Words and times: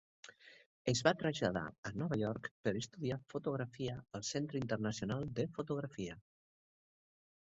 Es 0.93 1.01
va 1.07 1.11
traslladar 1.23 1.63
a 1.89 1.91
Nova 2.03 2.17
York 2.21 2.49
per 2.67 2.73
estudiar 2.81 3.19
fotografia 3.35 3.99
al 4.21 4.27
Centre 4.33 4.63
Internacional 4.65 5.29
de 5.41 5.47
Fotografia. 5.59 6.17